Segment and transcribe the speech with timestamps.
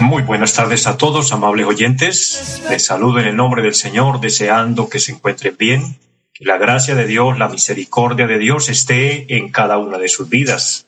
[0.00, 2.62] Muy buenas tardes a todos, amables oyentes.
[2.68, 5.96] Les saludo en el nombre del Señor, deseando que se encuentren bien,
[6.32, 10.28] que la gracia de Dios, la misericordia de Dios esté en cada una de sus
[10.28, 10.86] vidas.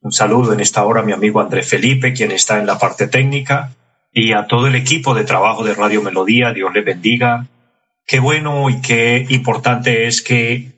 [0.00, 3.08] Un saludo en esta hora a mi amigo André Felipe, quien está en la parte
[3.08, 3.72] técnica,
[4.12, 6.52] y a todo el equipo de trabajo de Radio Melodía.
[6.52, 7.46] Dios les bendiga.
[8.06, 10.70] Qué bueno y qué importante es que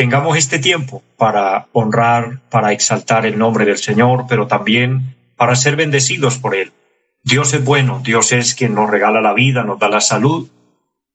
[0.00, 5.76] tengamos este tiempo para honrar, para exaltar el nombre del Señor, pero también para ser
[5.76, 6.72] bendecidos por Él.
[7.22, 10.48] Dios es bueno, Dios es quien nos regala la vida, nos da la salud,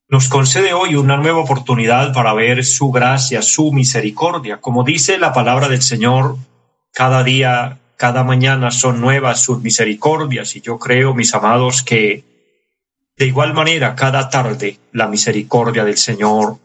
[0.07, 4.61] nos concede hoy una nueva oportunidad para ver su gracia, su misericordia.
[4.61, 6.37] Como dice la palabra del Señor,
[6.93, 12.23] cada día, cada mañana son nuevas sus misericordias y yo creo, mis amados, que
[13.17, 16.59] de igual manera cada tarde la misericordia del Señor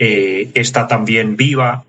[0.00, 1.84] eh, está también viva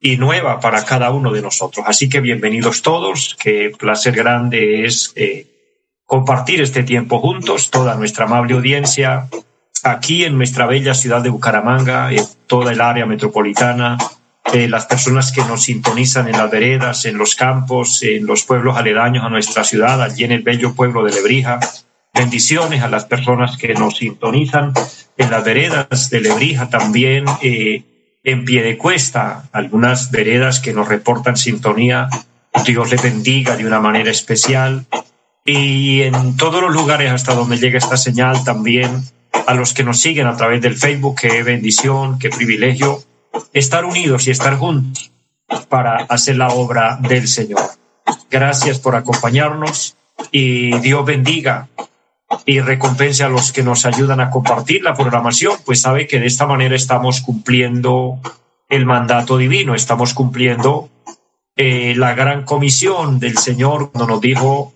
[0.00, 1.84] y nueva para cada uno de nosotros.
[1.86, 5.46] Así que bienvenidos todos, qué placer grande es eh,
[6.06, 9.28] compartir este tiempo juntos, toda nuestra amable audiencia
[9.82, 13.98] aquí en nuestra bella ciudad de Bucaramanga, en toda el área metropolitana,
[14.52, 18.78] eh, las personas que nos sintonizan en las veredas, en los campos, en los pueblos
[18.78, 21.60] aledaños a nuestra ciudad, allí en el bello pueblo de Lebrija.
[22.14, 24.72] Bendiciones a las personas que nos sintonizan
[25.16, 27.84] en las veredas de Lebrija también, eh,
[28.22, 32.08] en pie de cuesta, algunas veredas que nos reportan sintonía.
[32.66, 34.86] Dios le bendiga de una manera especial
[35.44, 39.02] y en todos los lugares hasta donde llega esta señal también
[39.46, 43.02] a los que nos siguen a través del Facebook, qué bendición, qué privilegio
[43.52, 45.10] estar unidos y estar juntos
[45.68, 47.62] para hacer la obra del Señor.
[48.30, 49.96] Gracias por acompañarnos
[50.30, 51.68] y Dios bendiga
[52.46, 56.26] y recompense a los que nos ayudan a compartir la programación, pues sabe que de
[56.26, 58.18] esta manera estamos cumpliendo
[58.68, 60.88] el mandato divino, estamos cumpliendo
[61.56, 64.72] eh, la gran comisión del Señor cuando nos dijo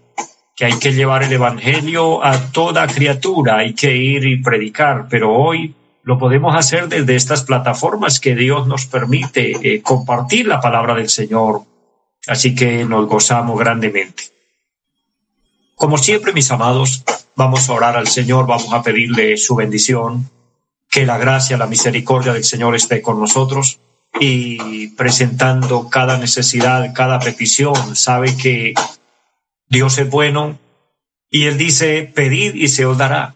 [0.55, 5.35] que hay que llevar el Evangelio a toda criatura, hay que ir y predicar, pero
[5.35, 10.95] hoy lo podemos hacer desde estas plataformas que Dios nos permite eh, compartir la palabra
[10.95, 11.63] del Señor.
[12.27, 14.36] Así que nos gozamos grandemente.
[15.77, 17.05] Como siempre, mis amados,
[17.35, 20.31] vamos a orar al Señor, vamos a pedirle su bendición,
[20.89, 23.79] que la gracia, la misericordia del Señor esté con nosotros
[24.19, 28.73] y presentando cada necesidad, cada petición, sabe que
[29.69, 30.59] Dios es bueno
[31.31, 33.35] y Él dice, pedid y se os dará.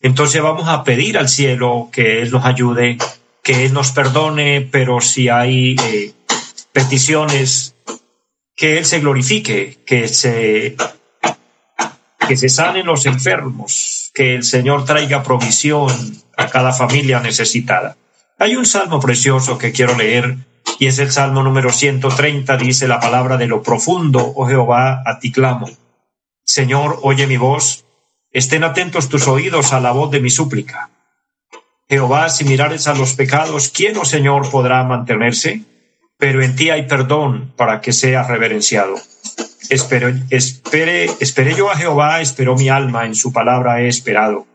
[0.00, 2.96] Entonces vamos a pedir al cielo que Él nos ayude,
[3.42, 6.12] que Él nos perdone, pero si hay eh,
[6.72, 7.74] peticiones,
[8.54, 10.76] que Él se glorifique, que se,
[12.32, 15.92] que se sanen los enfermos, que el Señor traiga provisión
[16.34, 17.98] a cada familia necesitada.
[18.38, 20.38] Hay un salmo precioso que quiero leer
[20.78, 25.18] y es el Salmo número 130, dice la palabra de lo profundo, oh Jehová, a
[25.18, 25.68] ti clamo.
[26.42, 27.84] Señor, oye mi voz,
[28.30, 30.88] estén atentos tus oídos a la voz de mi súplica.
[31.86, 35.64] Jehová, si mirares a los pecados, ¿quién, oh Señor, podrá mantenerse?
[36.16, 38.94] Pero en ti hay perdón para que sea reverenciado.
[39.68, 44.46] Espero, espere, esperé yo a Jehová, esperó mi alma, en su palabra he esperado.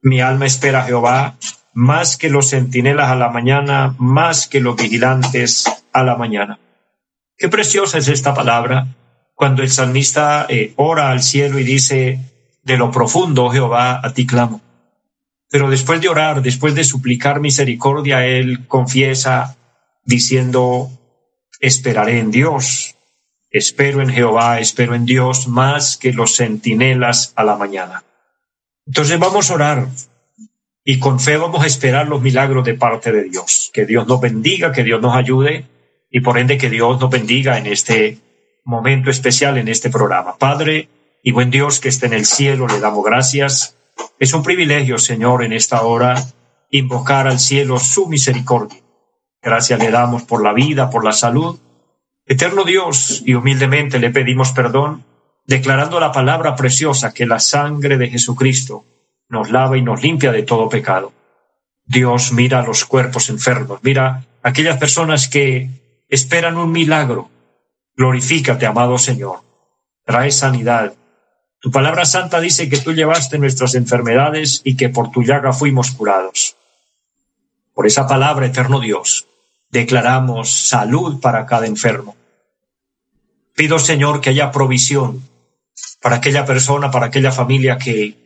[0.00, 1.36] Mi alma espera a Jehová,
[1.74, 6.58] más que los centinelas a la mañana, más que los vigilantes a la mañana.
[7.36, 8.86] Qué preciosa es esta palabra
[9.34, 12.20] cuando el salmista eh, ora al cielo y dice,
[12.62, 14.60] de lo profundo, Jehová, a ti clamo.
[15.50, 19.56] Pero después de orar, después de suplicar misericordia, él confiesa
[20.04, 20.90] diciendo,
[21.60, 22.94] esperaré en Dios,
[23.52, 28.04] espero en Jehová, espero en Dios más que los centinelas a la mañana.
[28.86, 29.88] Entonces vamos a orar
[30.84, 33.70] y con fe vamos a esperar los milagros de parte de Dios.
[33.72, 35.66] Que Dios nos bendiga, que Dios nos ayude
[36.10, 38.18] y por ende que Dios nos bendiga en este
[38.64, 40.36] momento especial, en este programa.
[40.38, 40.88] Padre
[41.22, 43.76] y buen Dios que esté en el cielo, le damos gracias.
[44.18, 46.14] Es un privilegio, Señor, en esta hora
[46.70, 48.80] invocar al cielo su misericordia.
[49.42, 51.58] Gracias le damos por la vida, por la salud.
[52.32, 55.04] Eterno Dios, y humildemente le pedimos perdón,
[55.44, 58.86] declarando la palabra preciosa que la sangre de Jesucristo
[59.28, 61.12] nos lava y nos limpia de todo pecado.
[61.84, 65.68] Dios mira a los cuerpos enfermos, mira a aquellas personas que
[66.08, 67.28] esperan un milagro.
[67.98, 69.40] Glorifícate, amado Señor.
[70.06, 70.94] trae sanidad.
[71.60, 75.90] Tu palabra santa dice que tú llevaste nuestras enfermedades y que por tu llaga fuimos
[75.90, 76.56] curados.
[77.74, 79.26] Por esa palabra, eterno Dios,
[79.68, 82.16] declaramos salud para cada enfermo.
[83.54, 85.22] Pido, Señor, que haya provisión
[86.00, 88.16] para aquella persona, para aquella familia que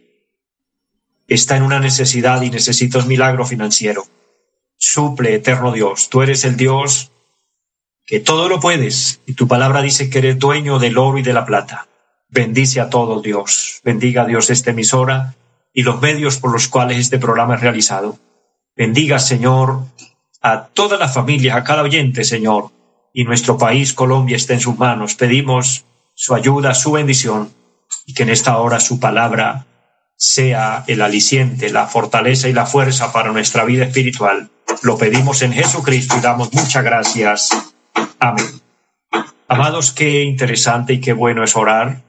[1.28, 4.06] está en una necesidad y necesita un milagro financiero.
[4.76, 6.08] Suple, eterno Dios.
[6.08, 7.10] Tú eres el Dios
[8.04, 11.32] que todo lo puedes y tu palabra dice que eres dueño del oro y de
[11.32, 11.88] la plata.
[12.28, 13.80] Bendice a todos, Dios.
[13.84, 15.34] Bendiga a Dios esta emisora
[15.72, 18.18] y los medios por los cuales este programa es realizado.
[18.76, 19.80] Bendiga, Señor,
[20.40, 22.70] a toda la familia, a cada oyente, Señor.
[23.16, 25.14] Y nuestro país, Colombia, está en sus manos.
[25.14, 27.50] Pedimos su ayuda, su bendición
[28.04, 29.64] y que en esta hora su palabra
[30.18, 34.50] sea el aliciente, la fortaleza y la fuerza para nuestra vida espiritual.
[34.82, 37.48] Lo pedimos en Jesucristo y damos muchas gracias.
[38.18, 38.60] Amén.
[39.48, 42.02] Amados, qué interesante y qué bueno es orar,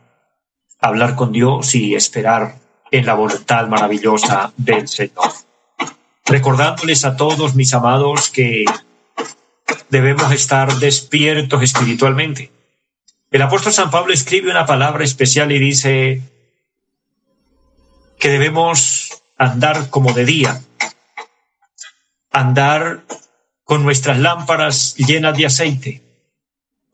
[0.81, 2.56] hablar con Dios y esperar
[2.92, 5.31] en la voluntad maravillosa del Señor.
[6.25, 8.65] Recordándoles a todos, mis amados, que
[9.89, 12.51] debemos estar despiertos espiritualmente.
[13.31, 16.21] El apóstol San Pablo escribe una palabra especial y dice
[18.19, 20.61] que debemos andar como de día,
[22.31, 23.03] andar
[23.63, 26.01] con nuestras lámparas llenas de aceite,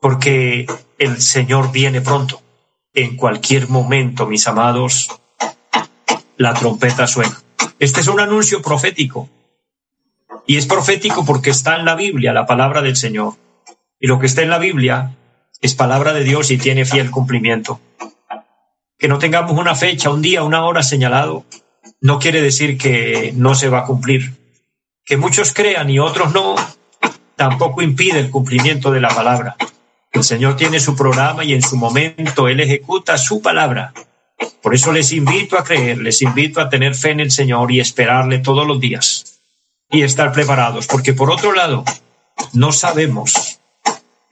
[0.00, 0.66] porque
[0.98, 2.42] el Señor viene pronto.
[2.92, 5.08] En cualquier momento, mis amados,
[6.36, 7.40] la trompeta suena.
[7.78, 9.28] Este es un anuncio profético.
[10.46, 13.34] Y es profético porque está en la Biblia, la palabra del Señor.
[13.98, 15.16] Y lo que está en la Biblia
[15.60, 17.80] es palabra de Dios y tiene fiel cumplimiento.
[18.98, 21.44] Que no tengamos una fecha, un día, una hora señalado,
[22.00, 24.34] no quiere decir que no se va a cumplir.
[25.04, 26.54] Que muchos crean y otros no,
[27.36, 29.56] tampoco impide el cumplimiento de la palabra.
[30.12, 33.94] El Señor tiene su programa y en su momento Él ejecuta su palabra.
[34.62, 37.80] Por eso les invito a creer, les invito a tener fe en el Señor y
[37.80, 39.33] esperarle todos los días
[39.94, 41.84] y estar preparados, porque por otro lado,
[42.52, 43.60] no sabemos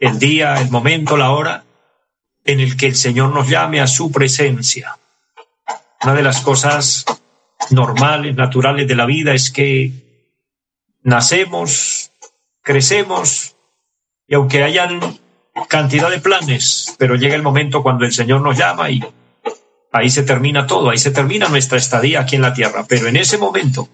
[0.00, 1.62] el día, el momento, la hora
[2.44, 4.98] en el que el Señor nos llame a su presencia.
[6.02, 7.04] Una de las cosas
[7.70, 9.92] normales, naturales de la vida es que
[11.04, 12.10] nacemos,
[12.60, 13.54] crecemos
[14.26, 14.98] y aunque hayan
[15.68, 19.00] cantidad de planes, pero llega el momento cuando el Señor nos llama y
[19.92, 23.14] ahí se termina todo, ahí se termina nuestra estadía aquí en la tierra, pero en
[23.14, 23.88] ese momento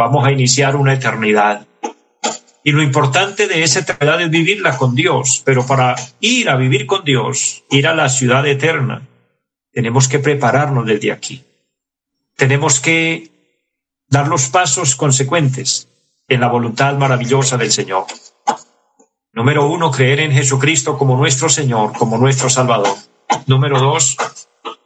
[0.00, 1.66] vamos a iniciar una eternidad
[2.64, 6.86] y lo importante de esa eternidad es vivirla con Dios, pero para ir a vivir
[6.86, 9.06] con Dios, ir a la ciudad eterna,
[9.72, 11.44] tenemos que prepararnos desde aquí.
[12.34, 13.30] Tenemos que
[14.08, 15.88] dar los pasos consecuentes
[16.28, 18.06] en la voluntad maravillosa del Señor.
[19.34, 22.96] Número uno, creer en Jesucristo como nuestro Señor, como nuestro Salvador.
[23.46, 24.16] Número dos,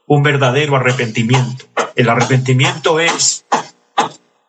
[0.09, 1.67] un verdadero arrepentimiento.
[1.95, 3.44] El arrepentimiento es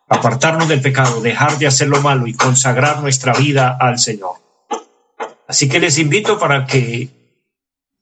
[0.08, 4.36] apartarnos del pecado, dejar de hacer lo malo y consagrar nuestra vida al Señor.
[5.48, 7.08] Así que les invito para que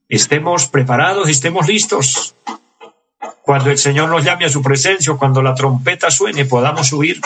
[0.08, 2.34] estemos preparados, estemos listos.
[3.42, 7.20] Cuando el Señor nos llame a su presencia, cuando la trompeta suene, podamos subir.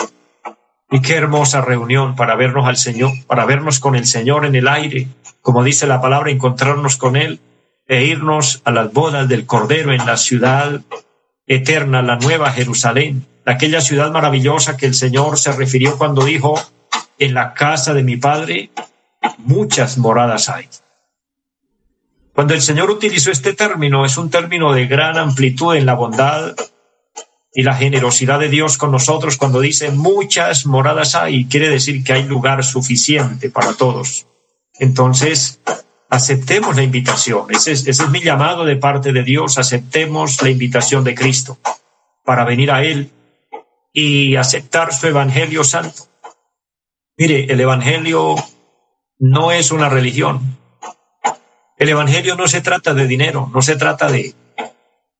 [0.91, 4.67] Y qué hermosa reunión para vernos al Señor, para vernos con el Señor en el
[4.67, 5.07] aire,
[5.41, 7.39] como dice la palabra, encontrarnos con Él
[7.87, 10.81] e irnos a las bodas del Cordero en la ciudad
[11.49, 16.61] eterna, la nueva Jerusalén, aquella ciudad maravillosa que el Señor se refirió cuando dijo,
[17.17, 18.69] en la casa de mi Padre
[19.39, 20.69] muchas moradas hay.
[22.33, 26.55] Cuando el Señor utilizó este término, es un término de gran amplitud en la bondad
[27.51, 32.13] y la generosidad de Dios con nosotros cuando dice muchas moradas hay, quiere decir que
[32.13, 34.27] hay lugar suficiente para todos.
[34.75, 35.59] Entonces,
[36.09, 37.45] aceptemos la invitación.
[37.49, 41.57] Ese es, mi llamado de parte de Dios, aceptemos la invitación de Cristo
[42.25, 43.11] para venir a Él
[43.93, 46.03] y aceptar su Evangelio santo.
[47.17, 48.35] Mire, el Evangelio
[49.19, 50.57] no es una religión.
[51.77, 54.33] El Evangelio no se trata de dinero, no se trata de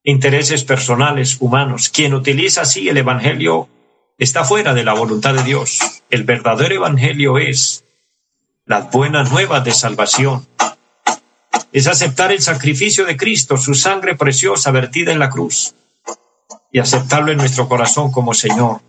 [0.03, 1.89] intereses personales humanos.
[1.89, 3.69] Quien utiliza así el Evangelio
[4.17, 6.03] está fuera de la voluntad de Dios.
[6.09, 7.85] El verdadero Evangelio es
[8.65, 10.45] las buenas nuevas de salvación.
[11.71, 15.75] Es aceptar el sacrificio de Cristo, su sangre preciosa vertida en la cruz
[16.71, 18.81] y aceptarlo en nuestro corazón como Señor.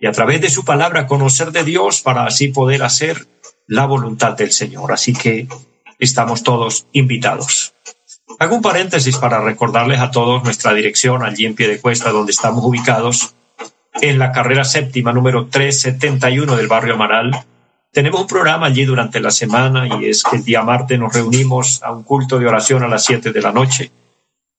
[0.00, 3.26] Y a través de su palabra conocer de Dios para así poder hacer
[3.66, 4.92] la voluntad del Señor.
[4.92, 5.48] Así que
[5.98, 7.74] estamos todos invitados.
[8.38, 12.32] Hago un paréntesis para recordarles a todos nuestra dirección allí en pie de cuesta donde
[12.32, 13.34] estamos ubicados
[14.00, 17.44] en la carrera séptima número 371 del barrio Amaral,
[17.92, 21.82] tenemos un programa allí durante la semana y es que el día martes nos reunimos
[21.82, 23.90] a un culto de oración a las 7 de la noche.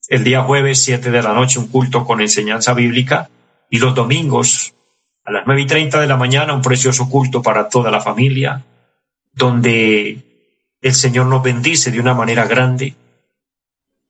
[0.07, 3.29] El día jueves, 7 de la noche, un culto con enseñanza bíblica.
[3.71, 4.75] Y los domingos,
[5.25, 8.63] a las nueve y treinta de la mañana, un precioso culto para toda la familia,
[9.33, 12.93] donde el Señor nos bendice de una manera grande.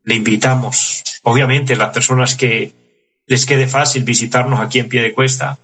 [0.03, 2.74] Le invitamos, obviamente, las personas que
[3.25, 5.58] les quede fácil visitarnos aquí en pie de cuesta,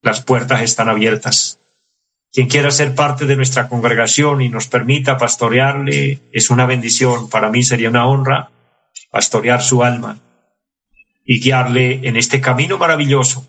[0.00, 1.58] las puertas están abiertas.
[2.34, 7.30] Quien quiera ser parte de nuestra congregación y nos permita pastorearle, es una bendición.
[7.30, 8.50] Para mí sería una honra
[9.08, 10.18] pastorear su alma
[11.24, 13.46] y guiarle en este camino maravilloso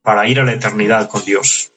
[0.00, 1.70] para ir a la eternidad con Dios.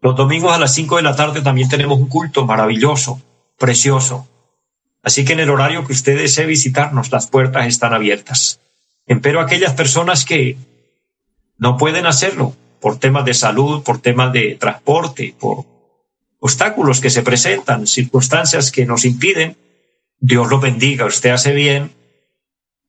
[0.00, 3.22] Los domingos a las cinco de la tarde también tenemos un culto maravilloso,
[3.56, 4.28] precioso.
[5.04, 8.58] Así que en el horario que usted desee visitarnos, las puertas están abiertas.
[9.06, 10.56] Empero aquellas personas que
[11.58, 15.64] no pueden hacerlo, por temas de salud, por temas de transporte, por
[16.40, 19.56] obstáculos que se presentan, circunstancias que nos impiden,
[20.18, 21.06] Dios lo bendiga.
[21.06, 21.92] Usted hace bien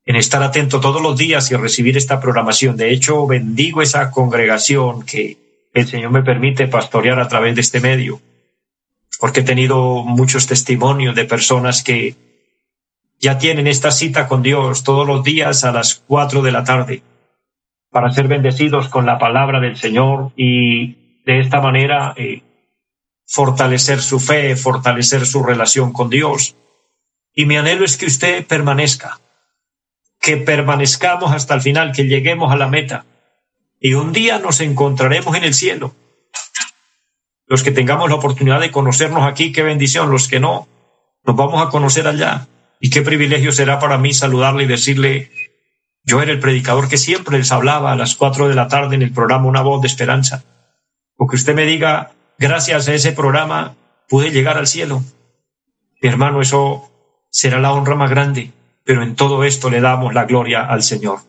[0.04, 2.76] en estar atento todos los días y recibir esta programación.
[2.76, 5.38] De hecho, bendigo esa congregación que
[5.72, 8.20] el Señor me permite pastorear a través de este medio,
[9.20, 12.16] porque he tenido muchos testimonios de personas que
[13.20, 17.02] ya tienen esta cita con Dios todos los días a las cuatro de la tarde
[17.94, 22.42] para ser bendecidos con la palabra del Señor y de esta manera eh,
[23.24, 26.56] fortalecer su fe, fortalecer su relación con Dios.
[27.32, 29.20] Y mi anhelo es que usted permanezca,
[30.20, 33.04] que permanezcamos hasta el final, que lleguemos a la meta.
[33.78, 35.94] Y un día nos encontraremos en el cielo.
[37.46, 40.10] Los que tengamos la oportunidad de conocernos aquí, qué bendición.
[40.10, 40.66] Los que no,
[41.22, 42.48] nos vamos a conocer allá.
[42.80, 45.30] Y qué privilegio será para mí saludarle y decirle,
[46.04, 49.02] yo era el predicador que siempre les hablaba a las cuatro de la tarde en
[49.02, 50.44] el programa Una voz de esperanza.
[51.16, 53.74] O que usted me diga, gracias a ese programa
[54.08, 55.02] pude llegar al cielo.
[56.02, 56.90] Mi hermano, eso
[57.30, 58.52] será la honra más grande,
[58.84, 61.20] pero en todo esto le damos la gloria al Señor.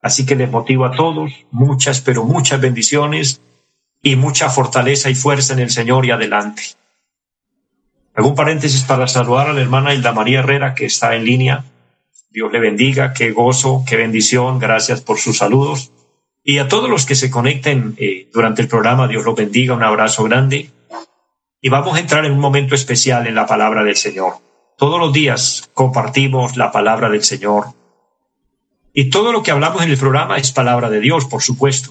[0.00, 3.42] Así que les motivo a todos muchas, pero muchas bendiciones
[4.02, 6.62] y mucha fortaleza y fuerza en el Señor y adelante.
[8.14, 11.64] Algún paréntesis para saludar a la hermana Hilda María Herrera que está en línea
[12.32, 15.92] Dios le bendiga, qué gozo, qué bendición, gracias por sus saludos.
[16.42, 19.82] Y a todos los que se conecten eh, durante el programa, Dios los bendiga, un
[19.82, 20.70] abrazo grande.
[21.60, 24.36] Y vamos a entrar en un momento especial en la palabra del Señor.
[24.78, 27.66] Todos los días compartimos la palabra del Señor.
[28.94, 31.90] Y todo lo que hablamos en el programa es palabra de Dios, por supuesto.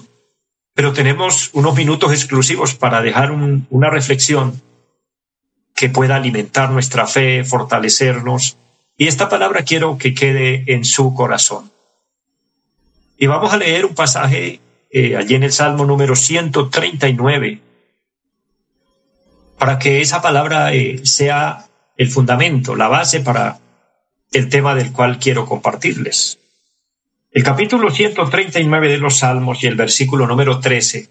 [0.74, 4.60] Pero tenemos unos minutos exclusivos para dejar una reflexión
[5.76, 8.56] que pueda alimentar nuestra fe, fortalecernos
[8.96, 11.70] y esta palabra quiero que quede en su corazón.
[13.16, 17.60] Y vamos a leer un pasaje eh, allí en el Salmo número 139,
[19.58, 23.58] para que esa palabra eh, sea el fundamento, la base para
[24.32, 26.38] el tema del cual quiero compartirles.
[27.30, 31.08] El capítulo 139 de los Salmos y el versículo número 13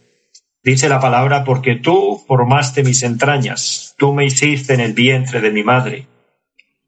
[0.63, 5.51] dice la palabra, porque tú formaste mis entrañas, tú me hiciste en el vientre de
[5.51, 6.07] mi madre.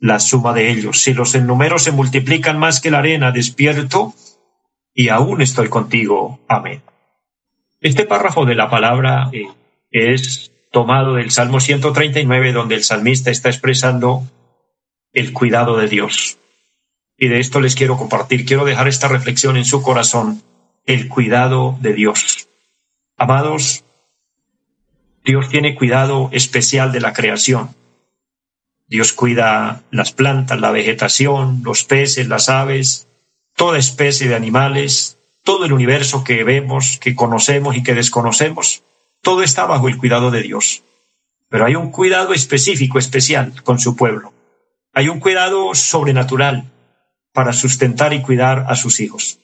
[0.00, 1.00] la suma de ellos.
[1.02, 4.14] Si los números se multiplican más que la arena, despierto
[4.94, 6.40] y aún estoy contigo.
[6.48, 6.82] Amén.
[7.80, 9.48] Este párrafo de la palabra eh,
[9.90, 14.24] es tomado del Salmo 139, donde el salmista está expresando
[15.12, 16.38] el cuidado de Dios.
[17.16, 20.42] Y de esto les quiero compartir, quiero dejar esta reflexión en su corazón,
[20.86, 22.48] el cuidado de Dios.
[23.16, 23.84] Amados,
[25.24, 27.74] Dios tiene cuidado especial de la creación.
[28.90, 33.06] Dios cuida las plantas, la vegetación, los peces, las aves,
[33.54, 38.82] toda especie de animales, todo el universo que vemos, que conocemos y que desconocemos,
[39.22, 40.82] todo está bajo el cuidado de Dios.
[41.48, 44.32] Pero hay un cuidado específico, especial con su pueblo.
[44.92, 46.64] Hay un cuidado sobrenatural
[47.32, 49.38] para sustentar y cuidar a sus hijos.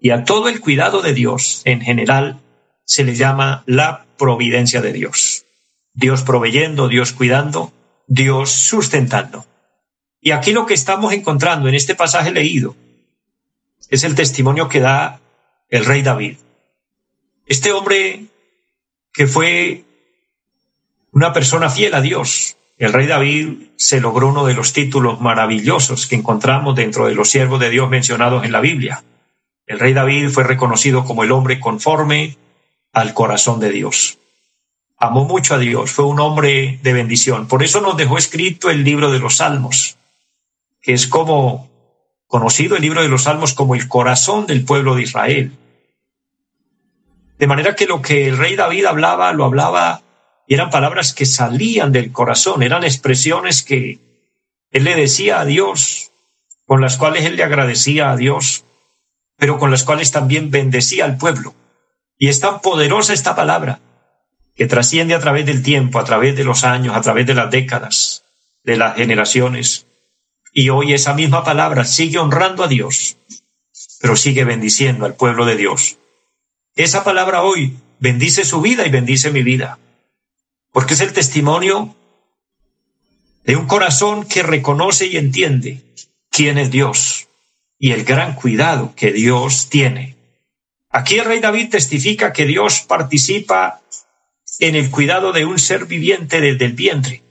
[0.00, 2.38] Y a todo el cuidado de Dios en general
[2.84, 5.44] se le llama la providencia de Dios.
[5.92, 7.72] Dios proveyendo, Dios cuidando,
[8.06, 9.44] Dios sustentando.
[10.20, 12.74] Y aquí lo que estamos encontrando en este pasaje leído
[13.88, 15.20] es el testimonio que da
[15.68, 16.38] el rey David.
[17.46, 18.26] Este hombre
[19.12, 19.84] que fue
[21.12, 22.56] una persona fiel a Dios.
[22.76, 27.30] El rey David se logró uno de los títulos maravillosos que encontramos dentro de los
[27.30, 29.02] siervos de Dios mencionados en la Biblia.
[29.66, 32.36] El rey David fue reconocido como el hombre conforme
[32.92, 34.18] al corazón de Dios.
[34.98, 37.48] Amó mucho a Dios, fue un hombre de bendición.
[37.48, 39.98] Por eso nos dejó escrito el libro de los Salmos,
[40.80, 41.70] que es como
[42.26, 45.52] conocido el libro de los Salmos como el corazón del pueblo de Israel.
[47.38, 50.00] De manera que lo que el rey David hablaba, lo hablaba
[50.46, 53.98] y eran palabras que salían del corazón, eran expresiones que
[54.70, 56.10] él le decía a Dios,
[56.64, 58.64] con las cuales él le agradecía a Dios,
[59.36, 61.54] pero con las cuales también bendecía al pueblo.
[62.16, 63.80] Y es tan poderosa esta palabra
[64.56, 67.50] que trasciende a través del tiempo, a través de los años, a través de las
[67.50, 68.24] décadas,
[68.64, 69.86] de las generaciones.
[70.52, 73.18] Y hoy esa misma palabra sigue honrando a Dios,
[74.00, 75.98] pero sigue bendiciendo al pueblo de Dios.
[76.74, 79.78] Esa palabra hoy bendice su vida y bendice mi vida
[80.76, 81.96] porque es el testimonio
[83.44, 85.82] de un corazón que reconoce y entiende
[86.28, 87.28] quién es Dios
[87.78, 90.16] y el gran cuidado que Dios tiene.
[90.90, 93.80] Aquí el rey David testifica que Dios participa
[94.58, 97.22] en el cuidado de un ser viviente desde el vientre.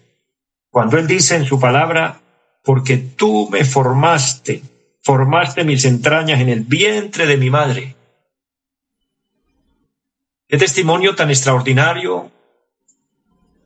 [0.69, 2.21] Cuando él dice en su palabra,
[2.63, 4.61] porque tú me formaste,
[5.01, 7.95] formaste mis entrañas en el vientre de mi madre.
[10.47, 12.31] Qué testimonio tan extraordinario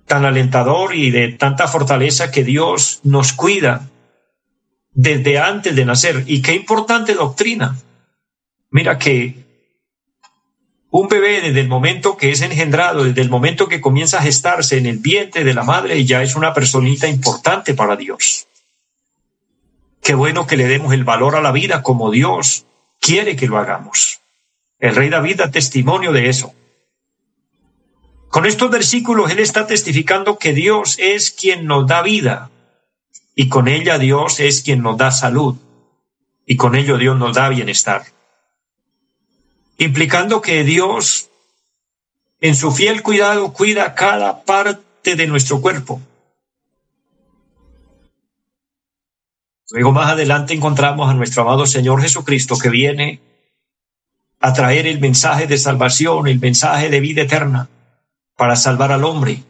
[0.10, 3.90] tan alentador y de tanta fortaleza que Dios nos cuida
[4.92, 6.24] desde antes de nacer.
[6.26, 7.78] Y qué importante doctrina.
[8.72, 9.46] Mira que
[10.92, 14.78] un bebé desde el momento que es engendrado, desde el momento que comienza a gestarse
[14.78, 18.48] en el vientre de la madre, ya es una personita importante para Dios.
[20.02, 22.66] Qué bueno que le demos el valor a la vida como Dios
[23.00, 24.22] quiere que lo hagamos.
[24.80, 26.54] El rey David da testimonio de eso.
[28.30, 32.50] Con estos versículos él está testificando que Dios es quien nos da vida
[33.36, 35.56] y con ella Dios es quien nos da salud
[36.46, 38.04] y con ello Dios nos da bienestar.
[39.80, 41.30] Implicando que Dios
[42.42, 46.02] en su fiel cuidado cuida cada parte de nuestro cuerpo.
[49.72, 53.22] Luego más adelante encontramos a nuestro amado Señor Jesucristo que viene
[54.42, 57.70] a traer el mensaje de salvación, el mensaje de vida eterna
[58.36, 59.44] para salvar al hombre,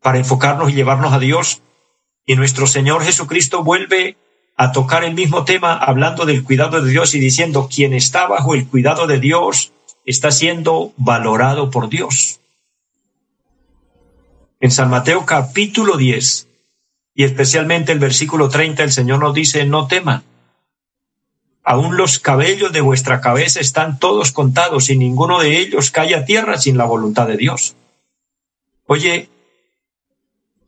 [0.00, 1.62] para enfocarnos y llevarnos a Dios.
[2.26, 4.16] Y nuestro Señor Jesucristo vuelve
[4.60, 8.54] a tocar el mismo tema hablando del cuidado de Dios y diciendo, quien está bajo
[8.54, 9.72] el cuidado de Dios
[10.04, 12.40] está siendo valorado por Dios.
[14.58, 16.48] En San Mateo capítulo 10
[17.14, 20.24] y especialmente el versículo 30 el Señor nos dice, no teman.
[21.62, 26.24] Aún los cabellos de vuestra cabeza están todos contados y ninguno de ellos cae a
[26.24, 27.76] tierra sin la voluntad de Dios.
[28.86, 29.28] Oye,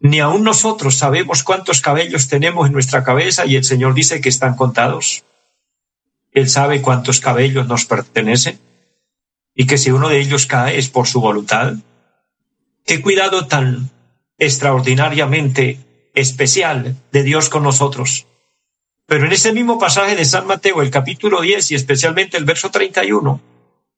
[0.00, 4.30] ni aún nosotros sabemos cuántos cabellos tenemos en nuestra cabeza y el Señor dice que
[4.30, 5.24] están contados.
[6.32, 8.58] Él sabe cuántos cabellos nos pertenecen
[9.54, 11.74] y que si uno de ellos cae es por su voluntad.
[12.86, 13.90] Qué cuidado tan
[14.38, 15.78] extraordinariamente
[16.14, 18.26] especial de Dios con nosotros.
[19.04, 22.70] Pero en ese mismo pasaje de San Mateo, el capítulo 10 y especialmente el verso
[22.70, 23.40] 31,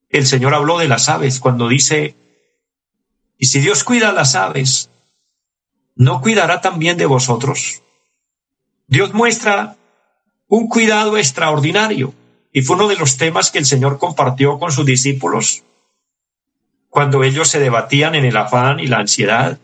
[0.09, 2.15] el Señor habló de las aves cuando dice,
[3.37, 4.89] y si Dios cuida las aves,
[5.95, 7.81] ¿no cuidará también de vosotros?
[8.87, 9.75] Dios muestra
[10.47, 12.13] un cuidado extraordinario
[12.51, 15.63] y fue uno de los temas que el Señor compartió con sus discípulos
[16.89, 19.57] cuando ellos se debatían en el afán y la ansiedad.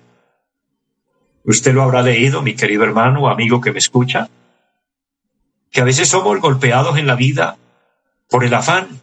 [1.44, 4.30] Usted lo habrá leído, mi querido hermano o amigo que me escucha,
[5.70, 7.58] que a veces somos golpeados en la vida
[8.30, 9.02] por el afán,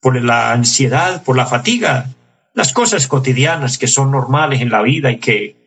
[0.00, 2.08] por la ansiedad, por la fatiga,
[2.52, 5.61] las cosas cotidianas que son normales en la vida y que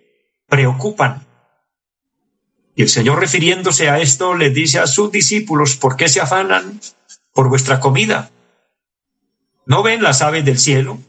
[0.48, 1.26] preocupan.
[2.76, 6.80] Y el Señor refiriéndose a esto les dice a sus discípulos, ¿por qué se afanan
[7.34, 8.32] por vuestra comida?
[9.66, 11.00] ¿No ven las aves del cielo?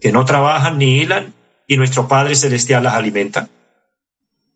[0.00, 1.32] Que no trabajan ni hilan
[1.66, 3.48] y nuestro Padre Celestial las alimenta.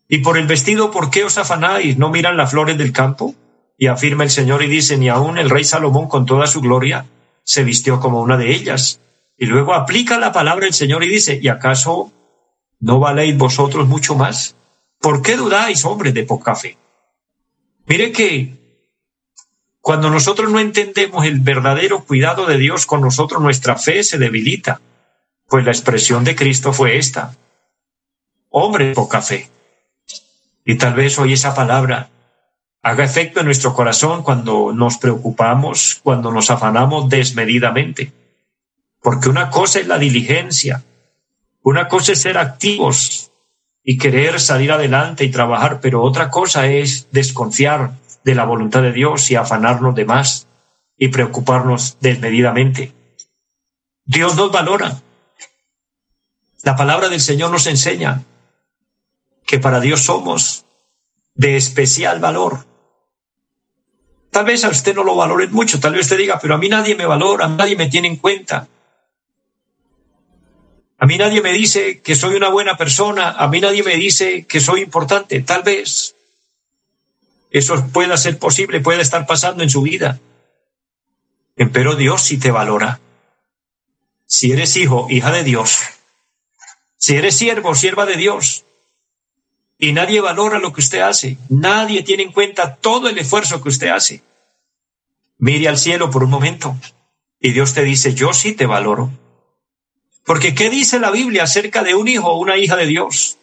[0.09, 1.97] Y por el vestido, ¿por qué os afanáis?
[1.99, 3.35] ¿No miran las flores del campo?
[3.77, 7.07] Y afirma el Señor y dice, ni aun el rey Salomón con toda su gloria
[7.45, 9.01] se vistió como una de ellas.
[9.37, 12.13] Y luego aplica la palabra el Señor y dice, ¿y acaso
[12.81, 14.55] no valéis vosotros mucho más?
[15.01, 16.77] ¿Por qué dudáis, hombres de poca fe?
[17.87, 18.59] Mire que
[19.81, 24.81] cuando nosotros no entendemos el verdadero cuidado de Dios con nosotros, nuestra fe se debilita.
[25.47, 27.35] Pues la expresión de Cristo fue esta.
[28.51, 29.49] Hombre de poca fe.
[30.65, 32.11] Y tal vez hoy esa palabra
[32.83, 38.13] haga efecto en nuestro corazón cuando nos preocupamos, cuando nos afanamos desmedidamente.
[39.01, 40.85] Porque una cosa es la diligencia
[41.63, 43.31] Una cosa es ser activos
[43.83, 47.93] y querer salir adelante y trabajar, pero otra cosa es desconfiar
[48.25, 50.47] de la voluntad de Dios y afanarnos de más
[50.97, 52.93] y preocuparnos desmedidamente.
[54.05, 55.01] Dios nos valora.
[56.63, 58.25] La palabra del Señor nos enseña
[59.47, 60.65] que para Dios somos
[61.35, 62.67] de especial valor.
[64.31, 66.69] Tal vez a usted no lo valoren mucho, tal vez usted diga, pero a mí
[66.69, 68.69] nadie me valora, nadie me tiene en cuenta.
[70.99, 74.45] A mí nadie me dice que soy una buena persona, a mí nadie me dice
[74.47, 76.17] que soy importante, tal vez.
[77.51, 80.21] Eso pueda ser posible, puede estar pasando en su vida.
[81.73, 83.01] Pero Dios sí te valora.
[84.27, 85.79] Si eres hijo, hija de Dios,
[86.97, 88.65] si eres siervo, sierva de Dios,
[89.79, 93.69] y nadie valora lo que usted hace, nadie tiene en cuenta todo el esfuerzo que
[93.69, 94.23] usted hace,
[95.39, 96.77] mire al cielo por un momento
[97.41, 99.11] y Dios te dice, yo sí te valoro.
[100.29, 103.39] Porque ¿qué dice la Biblia acerca de un hijo o una hija de Dios?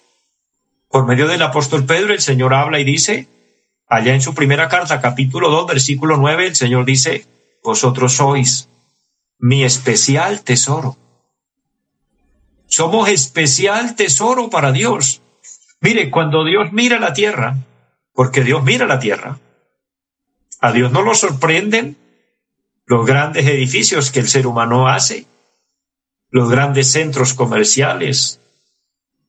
[0.87, 3.27] Por medio del apóstol Pedro, el Señor habla y dice,
[3.87, 7.25] allá en su primera carta, capítulo 2, versículo 9, el Señor dice,
[7.63, 8.69] vosotros sois
[9.39, 10.95] mi especial tesoro.
[12.67, 15.23] Somos especial tesoro para Dios.
[15.81, 17.57] Mire, cuando Dios mira la tierra,
[18.13, 19.39] porque Dios mira la tierra,
[20.61, 21.97] a Dios no lo sorprenden
[22.85, 25.25] los grandes edificios que el ser humano hace,
[26.29, 28.39] los grandes centros comerciales,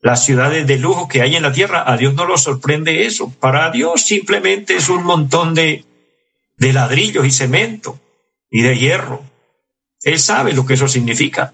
[0.00, 1.90] las ciudades de lujo que hay en la tierra.
[1.90, 3.32] A Dios no lo sorprende eso.
[3.40, 5.84] Para Dios simplemente es un montón de,
[6.56, 7.98] de ladrillos y cemento
[8.50, 9.22] y de hierro.
[10.02, 11.52] Él sabe lo que eso significa.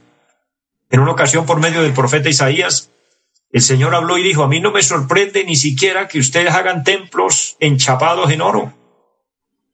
[0.90, 2.90] En una ocasión, por medio del profeta Isaías,
[3.50, 6.85] el Señor habló y dijo, a mí no me sorprende ni siquiera que ustedes hagan
[6.85, 8.72] templos enchapados en oro.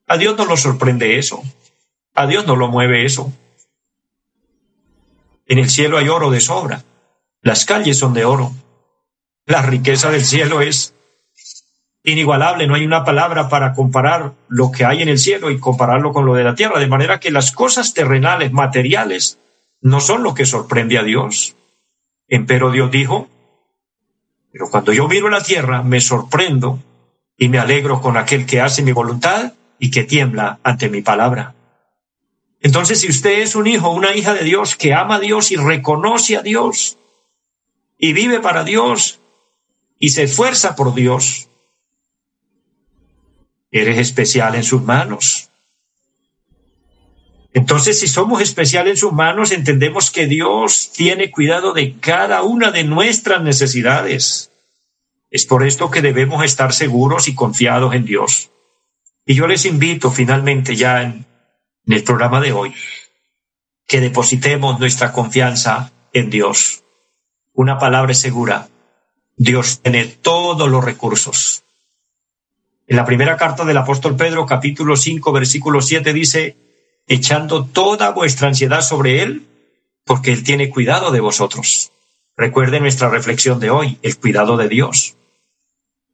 [0.07, 1.43] A Dios no lo sorprende eso.
[2.15, 3.33] A Dios no lo mueve eso.
[5.49, 6.85] En el cielo hay oro de sobra.
[7.41, 8.53] Las calles son de oro.
[9.47, 10.95] La riqueza del cielo es
[12.05, 12.67] inigualable.
[12.67, 16.27] No hay una palabra para comparar lo que hay en el cielo y compararlo con
[16.27, 16.79] lo de la tierra.
[16.79, 19.39] De manera que las cosas terrenales, materiales,
[19.81, 21.57] no son lo que sorprende a Dios.
[22.29, 23.29] Empero Dios dijo,
[24.53, 26.79] pero cuando yo miro la tierra me sorprendo
[27.39, 31.55] y me alegro con aquel que hace mi voluntad y que tiembla ante mi palabra.
[32.61, 35.57] Entonces, si usted es un hijo una hija de Dios que ama a Dios y
[35.57, 36.99] reconoce a Dios
[37.99, 39.21] y vive para Dios
[39.99, 41.49] y se esfuerza por Dios,
[43.71, 45.51] eres especial en sus manos.
[47.55, 52.71] Entonces, si somos especial en sus manos, entendemos que Dios tiene cuidado de cada una
[52.71, 54.51] de nuestras necesidades.
[55.31, 58.51] Es por esto que debemos estar seguros y confiados en Dios.
[59.25, 61.28] Y yo les invito finalmente ya en,
[61.97, 62.75] el programa de hoy
[63.87, 66.85] que depositemos nuestra confianza en Dios.
[67.55, 68.69] Una palabra segura.
[69.37, 71.65] Dios tiene todos los recursos.
[72.87, 76.57] En la primera carta del apóstol Pedro, capítulo 5, versículo 7, dice,
[77.07, 79.47] echando toda vuestra ansiedad sobre Él,
[80.05, 81.93] porque Él tiene cuidado de vosotros.
[82.37, 85.17] Recuerde nuestra reflexión de hoy, el cuidado de Dios.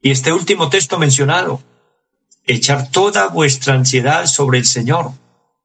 [0.01, 1.61] Y este último texto mencionado,
[2.45, 5.13] echar toda vuestra ansiedad sobre el Señor,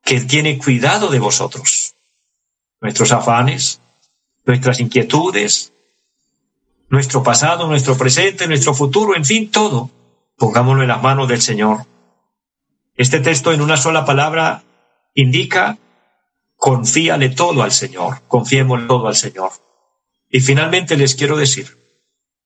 [0.03, 1.95] que tiene cuidado de vosotros.
[2.81, 3.81] Nuestros afanes,
[4.45, 5.73] nuestras inquietudes,
[6.89, 9.89] nuestro pasado, nuestro presente, nuestro futuro, en fin, todo,
[10.37, 11.85] pongámoslo en las manos del Señor.
[12.95, 14.63] Este texto en una sola palabra
[15.13, 15.77] indica
[16.59, 19.51] confíale todo al Señor, confiemos todo al Señor.
[20.29, 21.77] Y finalmente les quiero decir,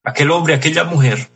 [0.03, 1.29] aquel hombre, aquella mujer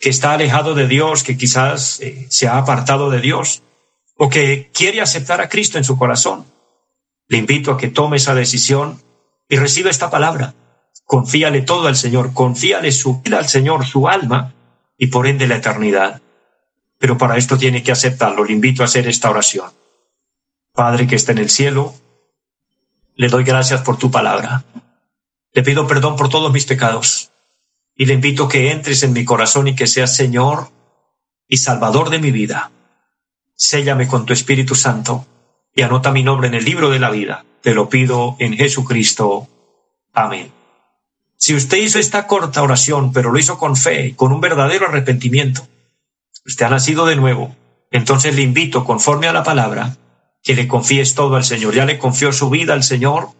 [0.00, 3.62] que está alejado de Dios, que quizás eh, se ha apartado de Dios,
[4.16, 6.46] o que quiere aceptar a Cristo en su corazón,
[7.28, 9.02] le invito a que tome esa decisión
[9.48, 10.54] y reciba esta palabra.
[11.04, 14.54] Confíale todo al Señor, confíale su vida al Señor, su alma
[14.98, 16.22] y por ende la eternidad.
[16.98, 18.44] Pero para esto tiene que aceptarlo.
[18.44, 19.70] Le invito a hacer esta oración.
[20.72, 21.94] Padre que está en el cielo,
[23.14, 24.64] le doy gracias por tu palabra.
[25.52, 27.30] Le pido perdón por todos mis pecados
[27.94, 30.70] y le invito que entres en mi corazón y que seas Señor
[31.46, 32.70] y Salvador de mi vida.
[33.54, 35.26] Séllame con tu Espíritu Santo
[35.74, 37.44] y anota mi nombre en el libro de la vida.
[37.62, 39.48] Te lo pido en Jesucristo.
[40.12, 40.52] Amén.
[41.36, 45.66] Si usted hizo esta corta oración, pero lo hizo con fe con un verdadero arrepentimiento,
[46.46, 47.54] usted ha nacido de nuevo,
[47.90, 49.96] entonces le invito, conforme a la palabra,
[50.42, 51.74] que le confíes todo al Señor.
[51.74, 53.30] Ya le confió su vida al Señor,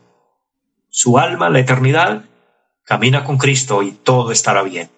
[0.90, 2.24] su alma, la eternidad,
[2.84, 4.90] Camina con Cristo y todo estará bien.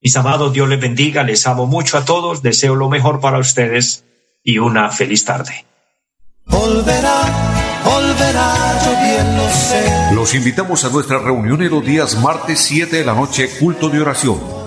[0.00, 4.04] Mis amados, Dios les bendiga, les amo mucho a todos, deseo lo mejor para ustedes
[4.44, 5.64] y una feliz tarde.
[6.46, 7.54] Volverá
[7.84, 10.14] volverá, yo bien lo sé.
[10.14, 14.00] Los invitamos a nuestra reunión en los días martes 7 de la noche, culto de
[14.00, 14.63] oración.